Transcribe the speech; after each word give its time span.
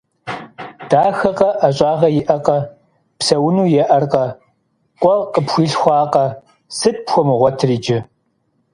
Дахэкъэ, 0.89 1.49
ӏэщӏагъэ 1.59 2.09
иӏэкъэ, 2.19 2.57
псэуну 3.17 3.67
еӏэркъэ, 3.81 4.25
къуэ 5.01 5.15
къыпхуилъхуакъэ. 5.33 6.25
Сыт 6.77 6.97
пхуэмыгъуэтыр 7.05 7.69
иджы? 7.75 7.99